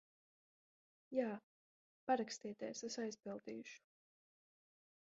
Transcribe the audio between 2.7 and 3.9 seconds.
es aizpildīšu.